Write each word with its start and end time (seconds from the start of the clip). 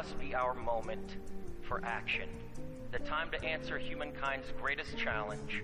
must 0.00 0.18
be 0.18 0.34
our 0.34 0.54
moment 0.54 1.16
for 1.60 1.84
action. 1.84 2.26
The 2.90 3.00
time 3.00 3.30
to 3.32 3.44
answer 3.44 3.76
humankind's 3.76 4.50
greatest 4.58 4.96
challenge 4.96 5.62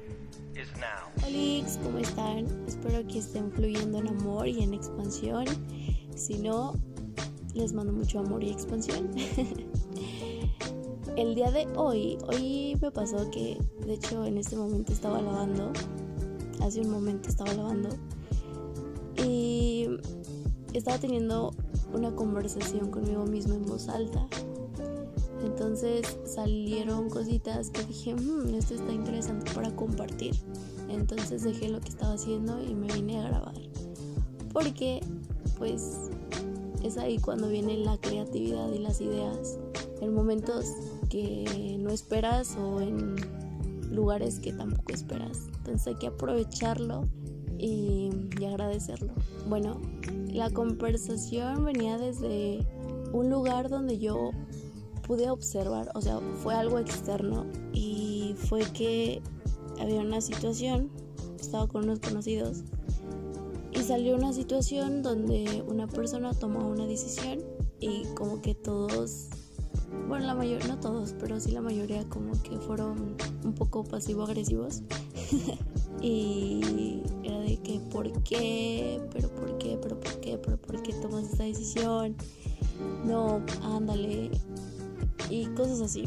is 0.54 0.68
now. 0.78 1.08
Hola, 1.22 1.64
¿cómo 1.82 1.98
están? 1.98 2.46
Espero 2.68 3.02
que 3.08 3.20
estén 3.20 3.50
fluyendo 3.50 3.96
en 3.96 4.08
amor 4.08 4.46
y 4.46 4.62
en 4.62 4.74
expansión. 4.74 5.46
Si 6.14 6.34
no, 6.34 6.74
les 7.54 7.72
mando 7.72 7.94
mucho 7.94 8.18
amor 8.18 8.44
y 8.44 8.50
expansión. 8.50 9.10
El 11.16 11.34
día 11.34 11.50
de 11.50 11.66
hoy, 11.74 12.18
hoy 12.26 12.76
me 12.82 12.90
pasó 12.90 13.30
que, 13.30 13.56
de 13.86 13.94
hecho, 13.94 14.26
en 14.26 14.36
este 14.36 14.54
momento 14.54 14.92
estaba 14.92 15.22
lavando. 15.22 15.72
Hace 16.60 16.82
un 16.82 16.90
momento 16.90 17.30
estaba 17.30 17.54
lavando. 17.54 17.88
Y 19.16 19.88
estaba 20.74 20.98
teniendo 20.98 21.54
una 21.96 22.14
conversación 22.14 22.90
conmigo 22.90 23.24
misma 23.24 23.54
en 23.54 23.64
voz 23.64 23.88
alta. 23.88 24.26
Entonces 25.44 26.18
salieron 26.24 27.08
cositas 27.08 27.70
que 27.70 27.84
dije, 27.84 28.14
mmm, 28.14 28.54
esto 28.54 28.74
está 28.74 28.92
interesante 28.92 29.50
para 29.52 29.74
compartir. 29.74 30.34
Entonces 30.88 31.42
dejé 31.42 31.68
lo 31.68 31.80
que 31.80 31.88
estaba 31.88 32.14
haciendo 32.14 32.62
y 32.62 32.74
me 32.74 32.92
vine 32.92 33.20
a 33.20 33.28
grabar. 33.28 33.54
Porque 34.52 35.00
pues 35.58 36.10
es 36.82 36.98
ahí 36.98 37.18
cuando 37.18 37.48
viene 37.48 37.76
la 37.78 37.98
creatividad 37.98 38.70
y 38.72 38.78
las 38.78 39.00
ideas. 39.00 39.58
En 40.00 40.14
momentos 40.14 40.66
que 41.08 41.76
no 41.80 41.90
esperas 41.90 42.56
o 42.56 42.80
en 42.80 43.16
lugares 43.90 44.40
que 44.40 44.52
tampoco 44.52 44.92
esperas. 44.92 45.48
Entonces 45.58 45.86
hay 45.86 45.94
que 45.94 46.06
aprovecharlo 46.08 47.08
y, 47.58 48.10
agradecerlo. 48.46 49.12
Bueno, 49.48 49.80
la 50.32 50.50
conversación 50.50 51.64
venía 51.64 51.98
desde 51.98 52.66
un 53.12 53.30
lugar 53.30 53.68
donde 53.68 53.98
yo 53.98 54.30
pude 55.06 55.30
observar, 55.30 55.90
o 55.94 56.00
sea, 56.00 56.20
fue 56.42 56.54
algo 56.54 56.78
externo 56.78 57.46
y 57.72 58.34
fue 58.36 58.62
que 58.72 59.22
había 59.80 60.00
una 60.00 60.20
situación, 60.20 60.90
estaba 61.38 61.66
con 61.68 61.84
unos 61.84 62.00
conocidos 62.00 62.64
y 63.72 63.82
salió 63.82 64.16
una 64.16 64.32
situación 64.32 65.02
donde 65.02 65.62
una 65.68 65.86
persona 65.86 66.32
tomó 66.32 66.68
una 66.68 66.86
decisión 66.86 67.40
y 67.78 68.04
como 68.14 68.40
que 68.40 68.54
todos, 68.54 69.28
bueno, 70.08 70.26
la 70.26 70.34
mayoría, 70.34 70.66
no 70.68 70.78
todos, 70.78 71.14
pero 71.18 71.40
sí 71.40 71.50
la 71.50 71.60
mayoría 71.60 72.08
como 72.08 72.32
que 72.42 72.56
fueron 72.58 73.16
un 73.44 73.54
poco 73.54 73.84
pasivo-agresivos. 73.84 74.82
y 76.00 77.02
era 77.24 77.40
de 77.40 77.56
que, 77.58 77.80
¿por 77.92 78.22
qué? 78.22 79.00
¿Pero 79.12 79.28
por 79.30 79.58
qué? 79.58 79.78
¿Pero 79.80 79.98
por 79.98 80.20
qué? 80.20 80.38
¿Pero 80.38 80.56
por 80.56 80.82
qué 80.82 80.92
tomas 80.94 81.24
esta 81.24 81.44
decisión? 81.44 82.16
No, 83.04 83.42
ándale, 83.62 84.30
y 85.30 85.46
cosas 85.46 85.80
así. 85.80 86.04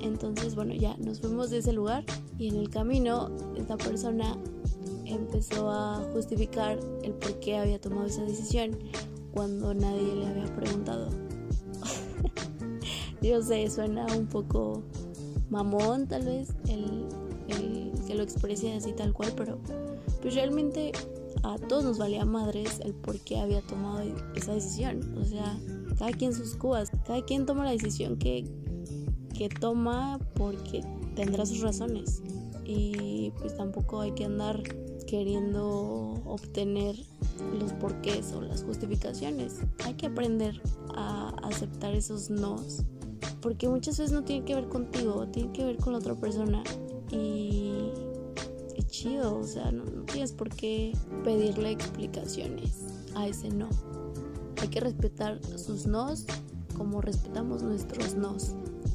Entonces, 0.00 0.54
bueno, 0.54 0.74
ya 0.74 0.96
nos 0.98 1.20
fuimos 1.20 1.50
de 1.50 1.58
ese 1.58 1.72
lugar 1.72 2.04
y 2.38 2.48
en 2.48 2.56
el 2.56 2.70
camino 2.70 3.30
esta 3.56 3.76
persona 3.76 4.36
empezó 5.04 5.70
a 5.70 6.02
justificar 6.12 6.78
el 7.02 7.12
por 7.12 7.38
qué 7.40 7.58
había 7.58 7.80
tomado 7.80 8.06
esa 8.06 8.22
decisión 8.22 8.78
cuando 9.32 9.74
nadie 9.74 10.14
le 10.14 10.26
había 10.26 10.56
preguntado. 10.56 11.08
Yo 13.22 13.40
sé, 13.42 13.70
suena 13.70 14.06
un 14.16 14.26
poco 14.26 14.82
mamón 15.50 16.08
tal 16.08 16.24
vez 16.24 16.48
el, 16.68 17.06
que 18.06 18.14
lo 18.14 18.22
exprese 18.22 18.72
así 18.74 18.92
tal 18.92 19.12
cual, 19.12 19.32
pero 19.36 19.58
pues 20.20 20.34
realmente 20.34 20.92
a 21.42 21.56
todos 21.56 21.84
nos 21.84 21.98
valía 21.98 22.24
madres 22.24 22.80
el 22.80 22.94
por 22.94 23.18
qué 23.20 23.38
había 23.38 23.60
tomado 23.62 24.02
esa 24.34 24.54
decisión. 24.54 25.16
O 25.18 25.24
sea, 25.24 25.58
cada 25.98 26.12
quien 26.12 26.34
sus 26.34 26.56
cubas, 26.56 26.90
cada 27.06 27.24
quien 27.24 27.46
toma 27.46 27.64
la 27.64 27.70
decisión 27.70 28.16
que, 28.16 28.44
que 29.36 29.48
toma 29.48 30.18
porque 30.34 30.82
tendrá 31.14 31.46
sus 31.46 31.60
razones. 31.60 32.22
Y 32.64 33.32
pues 33.38 33.56
tampoco 33.56 34.00
hay 34.00 34.12
que 34.12 34.24
andar 34.24 34.62
queriendo 35.06 36.14
obtener 36.24 36.96
los 37.58 37.72
porqués 37.74 38.32
o 38.32 38.40
las 38.40 38.62
justificaciones. 38.62 39.60
Hay 39.84 39.94
que 39.94 40.06
aprender 40.06 40.60
a 40.94 41.34
aceptar 41.42 41.94
esos 41.94 42.30
nos. 42.30 42.84
Porque 43.42 43.68
muchas 43.68 43.98
veces 43.98 44.12
no 44.12 44.22
tiene 44.24 44.44
que 44.46 44.54
ver 44.54 44.68
contigo, 44.68 45.26
tiene 45.26 45.52
que 45.52 45.64
ver 45.64 45.76
con 45.76 45.92
la 45.92 45.98
otra 45.98 46.14
persona. 46.14 46.62
Y 47.10 47.90
es 48.76 48.86
chido, 48.86 49.36
o 49.36 49.44
sea, 49.44 49.70
no, 49.70 49.84
no 49.84 50.04
tienes 50.04 50.32
por 50.32 50.48
qué 50.48 50.96
pedirle 51.24 51.72
explicaciones 51.72 52.78
a 53.14 53.26
ese 53.26 53.50
no. 53.50 53.68
Hay 54.60 54.68
que 54.68 54.80
respetar 54.80 55.40
sus 55.58 55.86
nos 55.86 56.24
como 56.76 57.00
respetamos 57.00 57.62
nuestros 57.62 58.14
nos. 58.14 58.52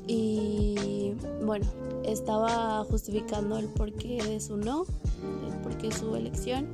Y 0.08 1.14
bueno, 1.46 1.66
estaba 2.04 2.84
justificando 2.86 3.58
el 3.58 3.68
porqué 3.68 4.24
de 4.24 4.40
su 4.40 4.58
no, 4.58 4.86
el 5.46 5.62
porqué 5.62 5.90
de 5.90 5.96
su 5.96 6.16
elección. 6.16 6.68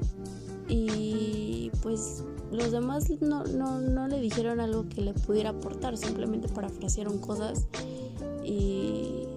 Y 0.69 1.42
pues 1.83 2.23
los 2.51 2.71
demás 2.71 3.09
no, 3.19 3.43
no, 3.43 3.79
no 3.79 4.07
le 4.07 4.19
dijeron 4.19 4.59
algo 4.59 4.87
que 4.87 5.01
le 5.01 5.13
pudiera 5.13 5.49
aportar, 5.49 5.97
simplemente 5.97 6.47
parafrasearon 6.47 7.19
cosas 7.19 7.67
y, 8.43 9.27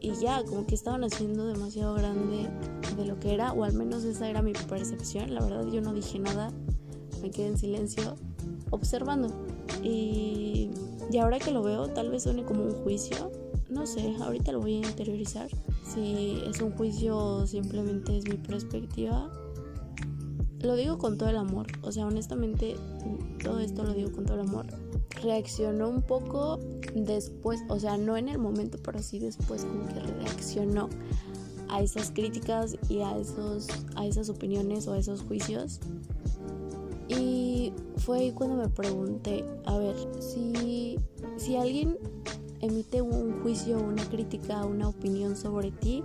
y 0.00 0.12
ya, 0.20 0.44
como 0.44 0.66
que 0.66 0.74
estaban 0.74 1.04
haciendo 1.04 1.46
demasiado 1.46 1.94
grande 1.94 2.48
de 2.96 3.06
lo 3.06 3.18
que 3.20 3.32
era, 3.32 3.52
o 3.52 3.64
al 3.64 3.72
menos 3.74 4.04
esa 4.04 4.28
era 4.28 4.42
mi 4.42 4.52
percepción. 4.52 5.34
La 5.34 5.40
verdad, 5.40 5.66
yo 5.66 5.80
no 5.80 5.92
dije 5.92 6.18
nada, 6.18 6.52
me 7.22 7.30
quedé 7.30 7.48
en 7.48 7.58
silencio 7.58 8.16
observando. 8.70 9.28
Y, 9.82 10.70
y 11.10 11.18
ahora 11.18 11.38
que 11.38 11.50
lo 11.50 11.62
veo, 11.62 11.88
tal 11.88 12.10
vez 12.10 12.24
suene 12.24 12.44
como 12.44 12.64
un 12.64 12.72
juicio. 12.82 13.30
No 13.68 13.86
sé, 13.86 14.16
ahorita 14.20 14.52
lo 14.52 14.60
voy 14.60 14.74
a 14.74 14.88
interiorizar. 14.88 15.48
Si 15.84 16.42
es 16.48 16.60
un 16.60 16.72
juicio 16.72 17.16
o 17.16 17.46
simplemente 17.46 18.16
es 18.16 18.24
mi 18.24 18.36
perspectiva. 18.36 19.30
Lo 20.60 20.74
digo 20.76 20.98
con 20.98 21.18
todo 21.18 21.28
el 21.28 21.36
amor. 21.36 21.66
O 21.82 21.92
sea, 21.92 22.06
honestamente, 22.06 22.76
todo 23.42 23.60
esto 23.60 23.84
lo 23.84 23.94
digo 23.94 24.12
con 24.12 24.24
todo 24.24 24.40
el 24.40 24.48
amor. 24.48 24.66
Reaccionó 25.22 25.88
un 25.88 26.02
poco 26.02 26.58
después, 26.94 27.60
o 27.68 27.78
sea, 27.78 27.96
no 27.96 28.16
en 28.16 28.28
el 28.28 28.38
momento, 28.38 28.78
pero 28.82 29.00
sí 29.00 29.18
después 29.18 29.64
como 29.64 29.86
que 29.88 30.00
reaccionó 30.00 30.88
a 31.68 31.82
esas 31.82 32.10
críticas 32.10 32.76
y 32.88 33.00
a 33.00 33.16
esos 33.18 33.68
a 33.94 34.06
esas 34.06 34.30
opiniones 34.30 34.86
o 34.86 34.94
a 34.94 34.98
esos 34.98 35.20
juicios 35.20 35.80
y 37.08 37.72
fue 37.96 38.18
ahí 38.18 38.32
cuando 38.32 38.56
me 38.56 38.68
pregunté, 38.68 39.44
a 39.64 39.78
ver, 39.78 39.96
si, 40.20 40.98
si 41.38 41.56
alguien 41.56 41.96
emite 42.60 43.00
un 43.00 43.40
juicio, 43.42 43.78
una 43.78 44.04
crítica, 44.04 44.64
una 44.66 44.88
opinión 44.88 45.34
sobre 45.34 45.70
ti, 45.70 46.02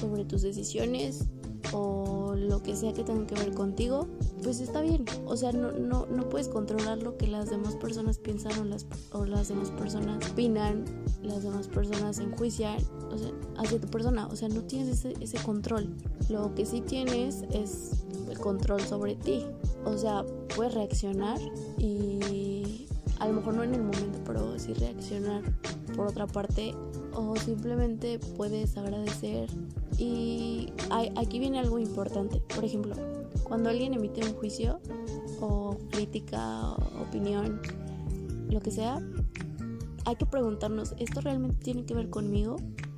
sobre 0.00 0.24
tus 0.24 0.42
decisiones 0.42 1.26
o 1.72 2.21
lo 2.42 2.62
que 2.62 2.76
sea 2.76 2.92
que 2.92 3.04
tenga 3.04 3.26
que 3.26 3.34
ver 3.34 3.54
contigo, 3.54 4.08
pues 4.42 4.60
está 4.60 4.80
bien. 4.80 5.04
O 5.26 5.36
sea, 5.36 5.52
no, 5.52 5.72
no, 5.72 6.06
no 6.06 6.28
puedes 6.28 6.48
controlar 6.48 6.98
lo 6.98 7.16
que 7.16 7.26
las 7.26 7.50
demás 7.50 7.76
personas 7.76 8.18
piensan 8.18 8.58
o 8.60 8.64
las, 8.64 8.86
o 9.12 9.24
las 9.24 9.48
demás 9.48 9.70
personas 9.70 10.30
opinan, 10.30 10.84
las 11.22 11.42
demás 11.42 11.68
personas 11.68 12.18
enjuician 12.18 12.78
o 13.10 13.18
sea, 13.18 13.30
hacia 13.58 13.80
tu 13.80 13.88
persona. 13.88 14.26
O 14.28 14.36
sea, 14.36 14.48
no 14.48 14.62
tienes 14.62 14.88
ese, 14.88 15.14
ese 15.20 15.38
control. 15.42 15.88
Lo 16.28 16.54
que 16.54 16.66
sí 16.66 16.80
tienes 16.80 17.44
es 17.52 18.04
el 18.30 18.38
control 18.38 18.80
sobre 18.80 19.14
ti. 19.14 19.46
O 19.84 19.96
sea, 19.96 20.24
puedes 20.54 20.74
reaccionar 20.74 21.38
y 21.78 22.86
a 23.18 23.28
lo 23.28 23.34
mejor 23.34 23.54
no 23.54 23.62
en 23.62 23.74
el 23.74 23.82
momento, 23.82 24.18
pero 24.24 24.58
sí 24.58 24.72
reaccionar 24.74 25.42
por 25.94 26.08
otra 26.08 26.26
parte 26.26 26.74
o 27.14 27.36
simplemente 27.36 28.18
puedes 28.36 28.76
agradecer 28.76 29.48
y 29.98 30.72
aquí 31.16 31.38
viene 31.38 31.58
algo 31.58 31.78
importante. 31.78 32.42
Por 32.54 32.64
ejemplo, 32.64 32.94
cuando 33.44 33.70
alguien 33.70 33.94
emite 33.94 34.24
un 34.24 34.34
juicio 34.34 34.80
o 35.40 35.76
crítica, 35.90 36.72
o 36.72 37.02
opinión, 37.02 37.60
lo 38.50 38.60
que 38.60 38.70
sea, 38.70 39.00
hay 40.04 40.16
que 40.16 40.26
preguntarnos, 40.26 40.94
¿esto 40.98 41.20
realmente 41.20 41.62
tiene 41.62 41.84
que 41.84 41.94
ver 41.94 42.10
conmigo? 42.10 42.56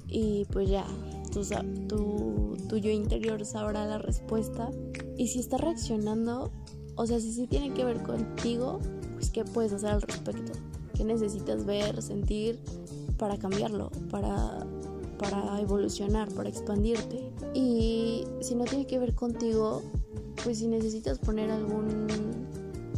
Y 0.08 0.44
pues 0.46 0.68
ya, 0.68 0.86
tu, 1.32 1.42
tu, 1.88 2.56
tu 2.68 2.76
yo 2.76 2.90
interior 2.90 3.44
sabrá 3.44 3.86
la 3.86 3.98
respuesta. 3.98 4.70
Y 5.16 5.28
si 5.28 5.40
está 5.40 5.58
reaccionando, 5.58 6.50
o 6.96 7.06
sea, 7.06 7.20
si 7.20 7.32
sí 7.32 7.46
tiene 7.46 7.72
que 7.72 7.84
ver 7.84 8.02
contigo, 8.02 8.80
pues 9.14 9.30
¿qué 9.30 9.44
puedes 9.44 9.72
hacer 9.72 9.90
al 9.90 10.02
respecto? 10.02 10.52
¿Qué 10.94 11.04
necesitas 11.04 11.64
ver, 11.64 12.00
sentir 12.02 12.60
para 13.16 13.36
cambiarlo, 13.38 13.90
para, 14.10 14.66
para 15.18 15.60
evolucionar, 15.60 16.28
para 16.32 16.48
expandirte? 16.48 17.32
Y 17.54 18.24
si 18.40 18.54
no 18.54 18.64
tiene 18.64 18.86
que 18.86 18.98
ver 18.98 19.14
contigo, 19.14 19.82
pues 20.42 20.58
si 20.58 20.68
necesitas 20.68 21.18
poner 21.18 21.50
algún, 21.50 22.06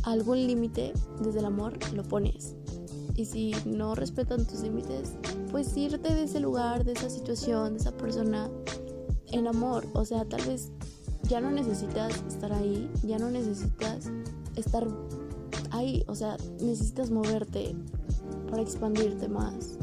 algún 0.03 0.47
límite 0.47 0.93
desde 1.23 1.41
el 1.41 1.47
amor, 1.47 1.79
lo 1.95 2.03
pones. 2.03 2.55
Y 3.15 3.25
si 3.25 3.55
no 3.65 3.95
respetan 3.95 4.47
tus 4.47 4.61
límites, 4.61 5.15
pues 5.51 5.75
irte 5.77 6.13
de 6.13 6.25
ese 6.25 6.41
lugar, 6.41 6.85
de 6.85 6.93
esa 6.93 7.09
situación, 7.09 7.75
de 7.75 7.79
esa 7.81 7.97
persona 7.97 8.51
en 9.29 9.47
amor. 9.47 9.87
O 9.95 10.05
sea, 10.05 10.25
tal 10.27 10.45
vez 10.47 10.71
ya 11.23 11.41
no 11.41 11.51
necesitas 11.51 12.23
estar 12.29 12.53
ahí, 12.53 12.91
ya 13.03 13.19
no 13.19 13.31
necesitas 13.31 14.11
estar 14.55 14.87
ahí, 15.71 16.05
o 16.09 16.15
sea, 16.15 16.37
necesitas 16.61 17.11
moverte 17.11 17.75
para 18.51 18.63
expandirte 18.63 19.29
más. 19.29 19.76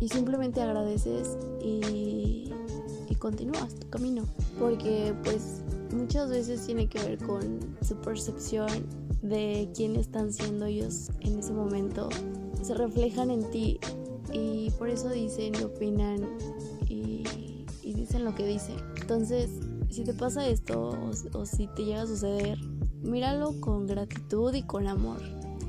Y 0.00 0.08
simplemente 0.08 0.60
agradeces 0.62 1.36
y, 1.62 2.50
y 3.08 3.14
continúas 3.16 3.74
tu 3.74 3.88
camino. 3.90 4.24
Porque 4.58 5.14
pues 5.24 5.62
muchas 5.92 6.30
veces 6.30 6.64
tiene 6.66 6.88
que 6.88 6.98
ver 7.00 7.18
con 7.18 7.60
su 7.82 7.96
percepción 7.96 8.68
de 9.22 9.70
quién 9.74 9.96
están 9.96 10.32
siendo 10.32 10.66
ellos 10.66 11.10
en 11.20 11.38
ese 11.38 11.52
momento. 11.52 12.08
Se 12.62 12.74
reflejan 12.74 13.30
en 13.30 13.50
ti 13.50 13.78
y 14.32 14.70
por 14.72 14.88
eso 14.88 15.08
dicen 15.08 15.54
y 15.60 15.64
opinan 15.64 16.26
y, 16.88 17.24
dicen 17.82 18.24
lo 18.24 18.34
que 18.34 18.46
dicen. 18.46 18.76
Entonces, 19.00 19.50
si 19.90 20.04
te 20.04 20.14
pasa 20.14 20.46
esto 20.46 20.90
o, 21.34 21.44
si 21.44 21.66
te 21.68 21.84
llega 21.84 22.02
a 22.02 22.06
suceder, 22.06 22.58
míralo 23.02 23.60
con 23.60 23.86
gratitud 23.86 24.54
y 24.54 24.62
con 24.62 24.86
amor. 24.86 25.20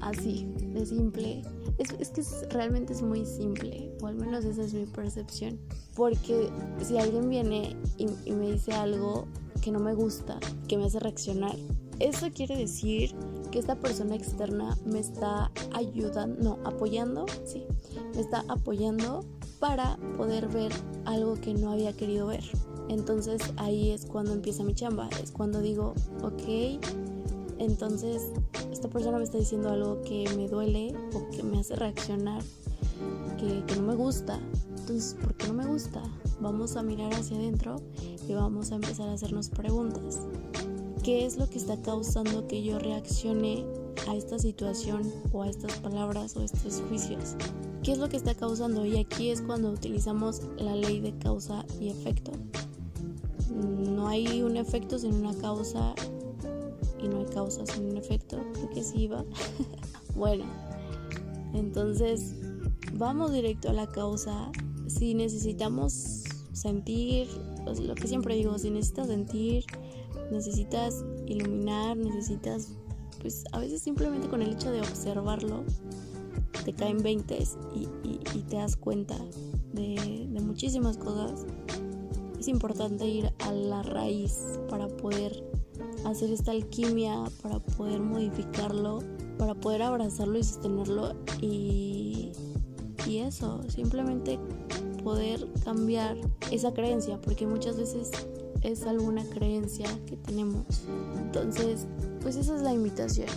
Así, 0.01 0.48
de 0.74 0.86
simple. 0.86 1.42
Es, 1.81 2.10
que 2.10 2.24
realmente 2.50 2.94
es 2.94 3.01
muy 3.01 3.25
simple, 3.25 3.92
o 4.01 4.07
al 4.07 4.16
menos 4.16 4.45
esa 4.45 4.63
es 4.63 4.74
mi 4.74 4.86
percepción. 4.86 5.60
Porque 5.95 6.50
si 6.83 6.98
alguien 6.98 7.30
viene 7.30 7.75
y 7.98 8.31
me 8.31 8.51
dice 8.51 8.74
algo 8.74 9.28
que 9.62 9.72
no 9.72 9.80
me 9.80 9.94
gusta, 9.94 10.39
que 10.68 10.78
me 10.78 10.86
hace 10.86 11.00
reaccionar, 11.00 11.56
eso 12.01 12.28
quiere 12.33 12.57
decir 12.57 13.13
que 13.51 13.60
esta 13.60 13.75
persona 13.75 14.16
externa 14.16 14.75
me 14.86 15.00
está 15.00 15.51
ayudando, 15.72 16.42
no, 16.42 16.68
apoyando, 16.68 17.28
sí, 17.45 17.63
me 18.16 18.22
está 18.22 18.44
apoyando 18.48 19.24
para 19.60 19.98
poder 20.18 20.48
ver 20.48 20.72
algo 21.06 21.36
que 21.39 21.54
no 21.54 21.72
había 21.72 21.94
querido 21.94 22.28
ver. 22.28 22.44
Entonces 22.89 23.42
ahí 23.57 23.92
es 23.92 24.06
cuando 24.06 24.33
empieza 24.33 24.63
mi 24.63 24.74
chamba, 24.74 25.10
es 25.22 25.31
cuando 25.31 25.62
digo, 25.62 25.94
ok, 26.24 26.83
entonces 27.62 28.31
esta 28.72 28.90
persona 28.90 29.19
me 29.19 29.24
está 29.24 29.38
diciendo 29.38 29.69
algo 29.69 30.02
que 30.02 30.25
me 30.36 30.48
duele 30.48 30.96
o 31.13 31.30
que 31.30 31.44
me 31.44 31.60
hace 31.60 31.75
reaccionar, 31.75 32.42
que, 33.38 33.63
no 33.75 33.84
me 33.84 33.96
gusta. 33.96 34.40
Entonces, 34.69 35.16
¿por 35.22 35.36
qué 35.36 35.48
no 35.48 35.54
me 35.54 35.68
gusta? 35.68 36.02
Vamos 36.40 36.75
a 36.75 36.81
mirar 36.81 37.13
hacia 37.13 37.38
adentro 37.38 37.75
y 38.28 38.34
vamos 38.34 38.72
a 38.72 38.75
empezar 38.75 39.10
a 39.10 39.13
hacernos 39.13 39.50
preguntas. 39.50 40.22
¿Qué 41.04 41.25
es 41.25 41.38
lo 41.38 41.48
que 41.50 41.60
está 41.60 41.80
causando 41.81 42.48
que 42.48 42.63
yo 42.63 42.80
reaccione 42.80 43.64
a 44.07 44.16
esta 44.16 44.40
situación 44.40 45.12
o 45.31 45.44
a 45.44 45.50
estas 45.50 45.78
palabras 45.80 46.36
o 46.36 46.42
a 46.42 46.46
estos 46.46 46.81
juicios? 46.90 47.36
¿Qué 47.84 47.92
es 47.92 48.00
lo 48.00 48.10
que 48.10 48.18
está 48.18 48.34
causando? 48.34 48.86
Y 48.88 48.98
aquí 48.98 49.30
es 49.30 49.42
cuando 49.42 49.69
utilizamos 49.72 50.42
la 50.57 50.75
ley 50.75 51.00
de 51.00 51.16
causa 51.19 51.64
y 51.80 51.90
efecto. 51.90 52.31
No 53.52 54.07
hay 54.07 54.42
un 54.42 54.57
efecto 54.57 54.98
sin 54.98 55.14
una 55.14 55.36
causa 55.36 55.94
y 57.01 57.07
no 57.07 57.19
hay 57.19 57.25
causa 57.25 57.65
sin 57.65 57.86
un 57.86 57.98
efecto. 57.98 58.39
Creo 58.53 58.69
que 58.69 58.83
sí 58.83 59.07
va. 59.07 59.25
bueno, 60.15 60.45
entonces 61.53 62.36
vamos 62.94 63.31
directo 63.31 63.69
a 63.69 63.74
la 63.74 63.88
causa. 63.88 64.51
Si 64.88 65.13
necesitamos 65.13 66.24
sentir, 66.53 67.27
pues, 67.63 67.80
lo 67.80 67.95
que 67.95 68.07
siempre 68.07 68.36
digo, 68.36 68.57
si 68.57 68.69
necesitas 68.69 69.07
sentir, 69.07 69.65
necesitas 70.31 71.03
iluminar, 71.27 71.98
necesitas, 71.98 72.69
pues 73.21 73.44
a 73.51 73.59
veces 73.59 73.81
simplemente 73.81 74.27
con 74.27 74.42
el 74.42 74.54
hecho 74.54 74.71
de 74.71 74.81
observarlo, 74.81 75.63
te 76.65 76.74
caen 76.74 77.01
20 77.01 77.44
y, 77.75 77.88
y, 78.04 78.42
te 78.44 78.57
das 78.57 78.75
cuenta 78.75 79.18
de 79.74 80.27
muchísimas 80.42 80.97
cosas. 80.97 81.45
Es 82.39 82.47
importante 82.47 83.07
ir 83.07 83.31
a 83.39 83.51
la 83.51 83.83
raíz 83.83 84.59
para 84.69 84.88
poder 84.88 85.44
hacer 86.06 86.31
esta 86.31 86.51
alquimia, 86.51 87.24
para 87.42 87.59
poder 87.59 88.00
modificarlo, 88.00 89.00
para 89.38 89.56
poder 89.56 89.81
abrazarlo 89.81 90.38
y 90.38 90.44
sostenerlo 90.44 91.15
y, 91.42 92.31
y 93.07 93.18
eso, 93.18 93.62
simplemente 93.69 94.39
poder 95.03 95.48
cambiar 95.63 96.18
esa 96.51 96.74
creencia, 96.74 97.19
porque 97.21 97.48
muchas 97.48 97.77
veces 97.77 98.12
es 98.62 98.86
alguna 98.86 99.24
creencia 99.25 99.88
que 100.06 100.18
tenemos. 100.18 100.65
Entonces, 101.18 101.88
pues 102.21 102.36
esa 102.36 102.56
es 102.56 102.62
la 102.62 102.74
invitación. 102.74 103.27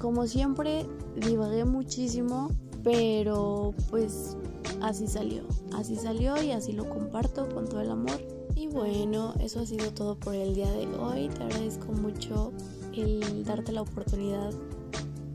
Como 0.00 0.26
siempre, 0.26 0.86
divagué 1.16 1.64
muchísimo, 1.64 2.50
pero 2.82 3.74
pues 3.90 4.36
así 4.82 5.06
salió. 5.06 5.44
Así 5.74 5.96
salió 5.96 6.40
y 6.42 6.50
así 6.50 6.72
lo 6.72 6.88
comparto 6.88 7.48
con 7.48 7.66
todo 7.66 7.80
el 7.80 7.90
amor. 7.90 8.20
Y 8.56 8.68
bueno, 8.68 9.34
eso 9.40 9.60
ha 9.60 9.66
sido 9.66 9.92
todo 9.92 10.16
por 10.16 10.34
el 10.34 10.54
día 10.54 10.70
de 10.70 10.86
hoy. 10.96 11.28
Te 11.28 11.42
agradezco 11.42 11.92
mucho 11.92 12.52
el 12.92 13.44
darte 13.44 13.72
la 13.72 13.82
oportunidad 13.82 14.52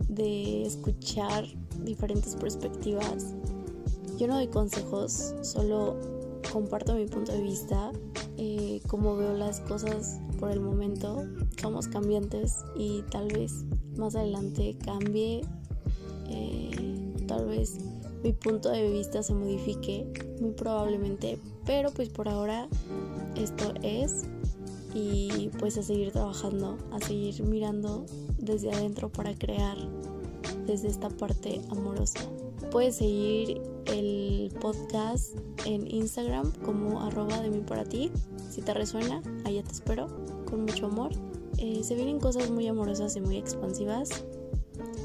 de 0.08 0.66
escuchar 0.66 1.46
diferentes 1.84 2.36
perspectivas. 2.36 3.34
Yo 4.18 4.28
no 4.28 4.36
doy 4.36 4.48
consejos, 4.48 5.36
solo 5.42 5.98
comparto 6.52 6.96
mi 6.96 7.06
punto 7.06 7.32
de 7.32 7.42
vista 7.42 7.92
eh, 8.38 8.82
cómo 8.88 9.18
veo 9.18 9.34
las 9.34 9.60
cosas 9.62 10.20
por 10.40 10.52
el 10.52 10.62
momento. 10.62 11.26
Somos 11.62 11.88
cambiantes 11.90 12.64
y 12.76 13.04
tal 13.12 13.28
vez 13.28 13.66
más 13.98 14.16
adelante 14.16 14.78
cambie. 14.84 15.42
Eh, 16.30 17.16
tal 17.28 17.48
vez 17.48 17.80
mi 18.24 18.34
punto 18.34 18.70
de 18.70 18.90
vista 18.92 19.24
se 19.24 19.34
modifique, 19.34 20.06
muy 20.42 20.52
probablemente. 20.52 21.40
Pero 21.66 21.92
pues 21.92 22.10
por 22.10 22.28
ahora 22.28 22.68
esto 23.36 23.74
es. 23.82 24.24
Y 24.94 25.52
pues 25.60 25.78
a 25.78 25.84
seguir 25.84 26.12
trabajando, 26.12 26.78
a 26.92 27.00
seguir 27.00 27.44
mirando 27.44 28.06
desde 28.40 28.72
adentro 28.72 29.12
para 29.12 29.36
crear 29.36 29.78
desde 30.66 30.88
esta 30.88 31.10
parte 31.10 31.62
amorosa. 31.70 32.20
Puedes 32.72 32.96
seguir 32.96 33.62
el 33.86 34.52
podcast 34.60 35.36
en 35.66 35.88
Instagram 35.88 36.52
como 36.64 37.02
arroba 37.02 37.40
de 37.42 37.50
mí 37.50 37.62
para 37.62 37.84
ti. 37.84 38.12
Si 38.50 38.62
te 38.62 38.74
resuena, 38.74 39.22
allá 39.46 39.64
te 39.64 39.72
espero 39.72 40.08
con 40.50 40.62
mucho 40.62 40.88
amor. 40.88 41.12
Eh, 41.58 41.84
se 41.84 41.96
vienen 41.96 42.20
cosas 42.20 42.50
muy 42.50 42.68
amorosas 42.68 43.16
y 43.16 43.22
muy 43.22 43.38
expansivas. 43.38 44.26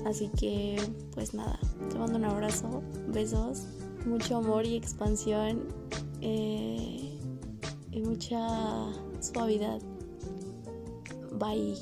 Así 0.05 0.29
que, 0.39 0.77
pues 1.15 1.33
nada, 1.35 1.59
te 1.91 1.99
mando 1.99 2.19
un 2.19 2.25
abrazo, 2.25 2.83
besos, 3.09 3.67
mucho 4.05 4.37
amor 4.37 4.67
y 4.67 4.77
expansión 4.77 5.63
eh, 6.21 7.19
y 7.91 8.01
mucha 8.03 8.39
suavidad. 9.21 9.81
Bye. 11.39 11.77